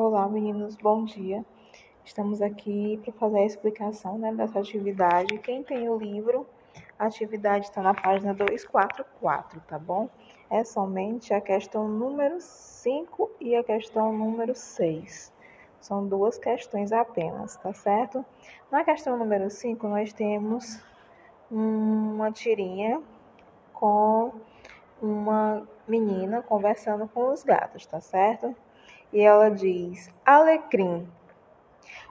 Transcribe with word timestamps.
Olá, 0.00 0.28
meninos, 0.28 0.76
bom 0.76 1.04
dia. 1.04 1.44
Estamos 2.04 2.40
aqui 2.40 3.00
para 3.02 3.12
fazer 3.14 3.38
a 3.38 3.44
explicação 3.44 4.16
né, 4.16 4.32
dessa 4.32 4.60
atividade. 4.60 5.36
Quem 5.38 5.64
tem 5.64 5.88
o 5.88 5.98
livro, 5.98 6.46
a 6.96 7.06
atividade 7.06 7.64
está 7.64 7.82
na 7.82 7.92
página 7.92 8.32
244, 8.32 9.60
tá 9.62 9.76
bom? 9.76 10.08
É 10.48 10.62
somente 10.62 11.34
a 11.34 11.40
questão 11.40 11.88
número 11.88 12.40
5 12.40 13.28
e 13.40 13.56
a 13.56 13.64
questão 13.64 14.16
número 14.16 14.54
6. 14.54 15.32
São 15.80 16.06
duas 16.06 16.38
questões 16.38 16.92
apenas, 16.92 17.56
tá 17.56 17.74
certo? 17.74 18.24
Na 18.70 18.84
questão 18.84 19.18
número 19.18 19.50
5, 19.50 19.88
nós 19.88 20.12
temos 20.12 20.80
uma 21.50 22.30
tirinha 22.30 23.02
com 23.72 24.30
uma 25.02 25.66
menina 25.88 26.40
conversando 26.40 27.08
com 27.08 27.32
os 27.32 27.42
gatos, 27.42 27.84
tá 27.84 28.00
certo? 28.00 28.54
E 29.12 29.20
ela 29.20 29.50
diz: 29.50 30.10
Alecrim. 30.24 31.08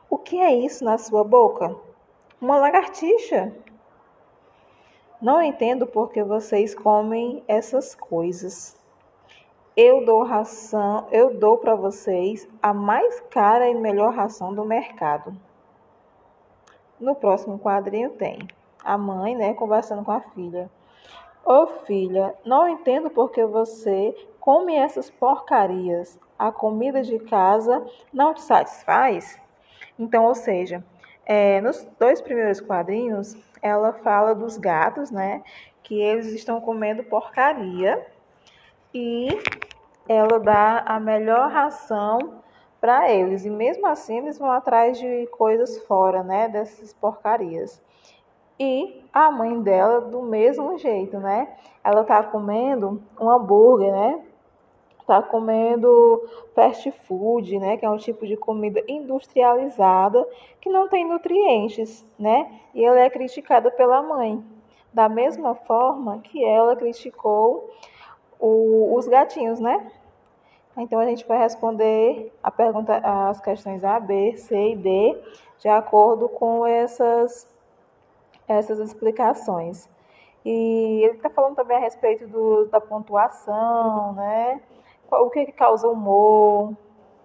O 0.09 0.17
que 0.17 0.39
é 0.39 0.53
isso 0.53 0.85
na 0.85 0.97
sua 0.97 1.23
boca? 1.23 1.75
Uma 2.39 2.57
lagartixa. 2.57 3.53
Não 5.21 5.41
entendo 5.41 5.87
por 5.87 6.11
que 6.11 6.23
vocês 6.23 6.75
comem 6.75 7.43
essas 7.47 7.95
coisas. 7.95 8.77
Eu 9.75 10.05
dou 10.05 10.23
ração, 10.23 11.07
eu 11.11 11.37
dou 11.37 11.57
para 11.57 11.75
vocês 11.75 12.47
a 12.61 12.73
mais 12.73 13.19
cara 13.29 13.69
e 13.69 13.75
melhor 13.75 14.13
ração 14.13 14.53
do 14.53 14.63
mercado. 14.63 15.35
No 16.99 17.13
próximo 17.13 17.59
quadrinho 17.59 18.11
tem 18.11 18.47
a 18.83 18.97
mãe, 18.97 19.35
né, 19.35 19.53
conversando 19.53 20.03
com 20.03 20.11
a 20.11 20.21
filha. 20.21 20.69
Ô 21.45 21.63
oh, 21.63 21.67
filha, 21.85 22.33
não 22.45 22.67
entendo 22.67 23.09
por 23.09 23.31
que 23.31 23.45
você 23.45 24.15
come 24.47 24.77
essas 24.77 25.09
porcarias. 25.09 26.17
A 26.39 26.53
comida 26.53 27.01
de 27.01 27.19
casa 27.19 27.85
não 28.13 28.33
te 28.33 28.39
satisfaz? 28.39 29.37
Então, 29.99 30.23
ou 30.23 30.33
seja, 30.33 30.81
é, 31.25 31.59
nos 31.59 31.85
dois 31.99 32.21
primeiros 32.21 32.61
quadrinhos, 32.61 33.35
ela 33.61 33.91
fala 33.91 34.33
dos 34.33 34.55
gatos, 34.55 35.11
né? 35.11 35.43
Que 35.83 35.99
eles 36.01 36.27
estão 36.27 36.61
comendo 36.61 37.03
porcaria 37.03 38.07
e 38.93 39.27
ela 40.07 40.39
dá 40.39 40.79
a 40.79 40.97
melhor 40.97 41.51
ração 41.51 42.41
para 42.79 43.11
eles. 43.11 43.43
E 43.43 43.49
mesmo 43.49 43.85
assim, 43.85 44.19
eles 44.19 44.39
vão 44.39 44.49
atrás 44.49 44.97
de 44.97 45.27
coisas 45.27 45.77
fora, 45.79 46.23
né? 46.23 46.47
Dessas 46.47 46.93
porcarias. 46.93 47.83
E 48.57 49.03
a 49.11 49.29
mãe 49.29 49.61
dela, 49.61 49.99
do 49.99 50.21
mesmo 50.21 50.77
jeito, 50.77 51.19
né? 51.19 51.53
Ela 51.83 52.05
tá 52.05 52.23
comendo 52.23 53.03
um 53.19 53.29
hambúrguer, 53.29 53.91
né? 53.91 54.23
Está 55.07 55.21
comendo 55.21 56.21
fast 56.53 56.91
food, 56.91 57.57
né, 57.59 57.77
que 57.77 57.85
é 57.85 57.89
um 57.89 57.97
tipo 57.97 58.27
de 58.27 58.35
comida 58.35 58.83
industrializada 58.89 60.27
que 60.59 60.69
não 60.69 60.89
tem 60.89 61.07
nutrientes, 61.07 62.05
né? 62.19 62.59
E 62.75 62.83
ela 62.83 62.99
é 62.99 63.09
criticada 63.09 63.71
pela 63.71 64.03
mãe, 64.03 64.43
da 64.91 65.07
mesma 65.07 65.55
forma 65.55 66.19
que 66.19 66.43
ela 66.43 66.75
criticou 66.75 67.73
o, 68.37 68.93
os 68.95 69.07
gatinhos, 69.07 69.61
né? 69.61 69.89
Então 70.75 70.99
a 70.99 71.05
gente 71.05 71.25
vai 71.25 71.37
responder 71.39 72.31
a 72.43 72.51
pergunta, 72.51 72.97
as 72.97 73.39
questões 73.39 73.85
A, 73.85 73.99
B, 74.01 74.35
C 74.35 74.71
e 74.71 74.75
D, 74.75 75.17
de 75.59 75.69
acordo 75.69 76.27
com 76.27 76.67
essas 76.67 77.47
essas 78.47 78.79
explicações. 78.79 79.89
E 80.45 81.01
ele 81.03 81.15
está 81.15 81.29
falando 81.29 81.55
também 81.55 81.77
a 81.77 81.81
respeito 81.81 82.27
do, 82.27 82.65
da 82.67 82.79
pontuação, 82.79 84.13
né? 84.13 84.61
O 85.09 85.29
que, 85.29 85.51
causa 85.51 85.87
humor, 85.87 86.75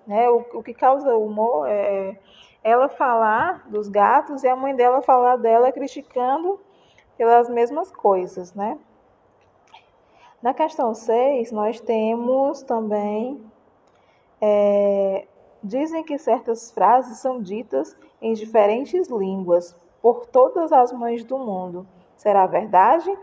né? 0.06 0.28
O, 0.30 0.44
o 0.54 0.62
que 0.62 0.74
causa 0.74 1.16
humor 1.16 1.66
é 1.68 2.18
ela 2.62 2.88
falar 2.88 3.68
dos 3.68 3.88
gatos 3.88 4.44
e 4.44 4.48
a 4.48 4.54
mãe 4.54 4.74
dela 4.74 5.02
falar 5.02 5.36
dela 5.36 5.72
criticando 5.72 6.60
pelas 7.16 7.48
mesmas 7.48 7.90
coisas, 7.90 8.54
né? 8.54 8.78
Na 10.40 10.52
questão 10.52 10.94
6, 10.94 11.52
nós 11.52 11.80
temos 11.80 12.62
também. 12.62 13.40
É, 14.40 15.26
dizem 15.62 16.02
que 16.02 16.18
certas 16.18 16.72
frases 16.72 17.18
são 17.18 17.40
ditas 17.40 17.96
em 18.20 18.32
diferentes 18.32 19.08
línguas 19.08 19.76
por 20.00 20.26
todas 20.26 20.72
as 20.72 20.92
mães 20.92 21.22
do 21.22 21.38
mundo. 21.38 21.86
Será 22.16 22.44
verdade? 22.46 23.16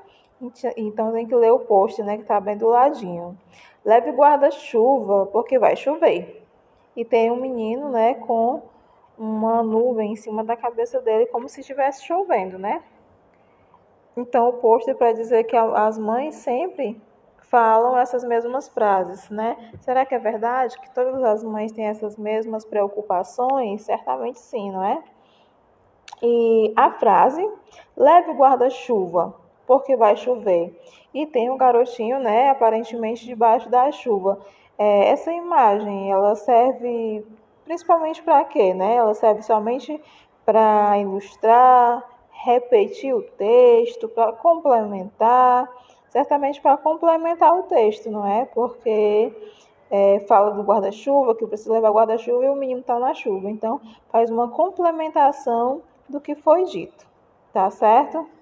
Então 0.78 1.12
tem 1.12 1.28
que 1.28 1.36
ler 1.36 1.52
o 1.52 1.60
post, 1.60 2.02
né, 2.02 2.16
que 2.16 2.22
está 2.24 2.40
bem 2.40 2.58
do 2.58 2.68
ladinho. 2.68 3.38
Leve 3.84 4.12
guarda-chuva, 4.12 5.26
porque 5.28 5.60
vai 5.60 5.76
chover. 5.76 6.46
E 6.96 7.04
tem 7.04 7.30
um 7.32 7.36
menino, 7.36 7.90
né, 7.90 8.14
com 8.16 8.62
uma 9.18 9.62
nuvem 9.62 10.14
em 10.14 10.16
cima 10.16 10.44
da 10.44 10.56
cabeça 10.56 11.02
dele, 11.02 11.26
como 11.26 11.50
se 11.50 11.60
estivesse 11.60 12.06
chovendo, 12.06 12.58
né? 12.58 12.82
Então 14.16 14.50
o 14.50 14.54
post 14.54 14.90
é 14.90 14.94
para 14.94 15.12
dizer 15.12 15.44
que 15.44 15.56
as 15.56 15.98
mães 15.98 16.36
sempre 16.36 17.02
falam 17.50 17.98
essas 17.98 18.24
mesmas 18.24 18.70
frases, 18.70 19.30
né? 19.30 19.74
Será 19.82 20.06
que 20.06 20.16
é 20.16 20.20
verdade 20.20 20.80
que 20.80 20.94
todas 20.94 21.22
as 21.24 21.44
mães 21.44 21.72
têm 21.72 21.86
essas 21.86 22.18
mesmas 22.18 22.64
preocupações? 22.64 23.82
Certamente 23.82 24.40
sim, 24.40 24.72
não 24.72 24.84
é? 24.84 25.04
E 26.22 26.74
a 26.76 26.92
frase: 26.92 27.46
leve 27.96 28.32
guarda-chuva, 28.34 29.36
porque 29.70 29.96
vai 29.96 30.18
chover. 30.18 30.76
E 31.14 31.28
tem 31.28 31.52
um 31.52 31.56
garotinho, 31.56 32.18
né, 32.18 32.50
aparentemente 32.50 33.24
debaixo 33.24 33.70
da 33.70 33.92
chuva. 33.92 34.40
É, 34.76 35.10
essa 35.10 35.32
imagem, 35.32 36.12
ela 36.12 36.34
serve 36.34 37.24
principalmente 37.66 38.24
para 38.24 38.44
quê, 38.46 38.74
né? 38.74 38.96
Ela 38.96 39.14
serve 39.14 39.44
somente 39.44 40.02
para 40.44 40.98
ilustrar, 40.98 42.04
repetir 42.32 43.14
o 43.14 43.22
texto, 43.22 44.10
para 44.10 44.34
complementar, 44.34 45.70
certamente 46.08 46.60
para 46.60 46.76
complementar 46.76 47.56
o 47.56 47.64
texto, 47.64 48.10
não 48.10 48.26
é? 48.26 48.46
Porque 48.46 49.32
é, 49.92 50.20
fala 50.22 50.50
do 50.50 50.64
guarda-chuva, 50.64 51.36
que 51.36 51.46
precisa 51.46 51.74
levar 51.74 51.92
guarda-chuva 51.92 52.44
e 52.44 52.50
o 52.50 52.56
menino 52.56 52.80
está 52.80 52.98
na 52.98 53.14
chuva. 53.14 53.52
Então, 53.52 53.80
faz 54.12 54.32
uma 54.32 54.50
complementação 54.50 55.84
do 56.10 56.20
que 56.20 56.34
foi 56.34 56.64
dito, 56.64 57.06
tá 57.54 57.70
certo? 57.70 58.39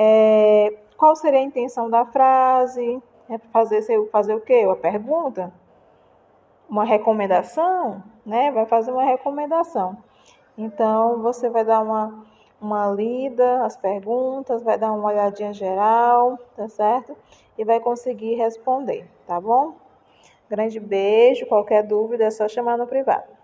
É, 0.00 0.78
qual 0.96 1.16
seria 1.16 1.40
a 1.40 1.42
intenção 1.42 1.90
da 1.90 2.06
frase? 2.06 3.02
É 3.28 3.36
fazer, 3.52 3.82
fazer 4.12 4.32
o 4.32 4.40
quê? 4.40 4.64
Uma 4.64 4.76
pergunta? 4.76 5.52
Uma 6.70 6.84
recomendação? 6.84 8.00
Né? 8.24 8.52
Vai 8.52 8.64
fazer 8.64 8.92
uma 8.92 9.02
recomendação. 9.02 9.98
Então, 10.56 11.20
você 11.20 11.50
vai 11.50 11.64
dar 11.64 11.80
uma, 11.80 12.24
uma 12.60 12.86
lida, 12.92 13.64
as 13.64 13.76
perguntas, 13.76 14.62
vai 14.62 14.78
dar 14.78 14.92
uma 14.92 15.08
olhadinha 15.08 15.52
geral, 15.52 16.38
tá 16.54 16.68
certo? 16.68 17.16
E 17.56 17.64
vai 17.64 17.80
conseguir 17.80 18.36
responder, 18.36 19.04
tá 19.26 19.40
bom? 19.40 19.74
Grande 20.48 20.78
beijo. 20.78 21.44
Qualquer 21.46 21.82
dúvida 21.82 22.22
é 22.22 22.30
só 22.30 22.46
chamar 22.48 22.78
no 22.78 22.86
privado. 22.86 23.37